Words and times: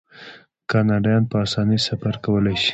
کاناډایان 0.69 1.23
په 1.31 1.35
اسانۍ 1.45 1.79
سفر 1.87 2.13
کولی 2.25 2.55
شي. 2.63 2.69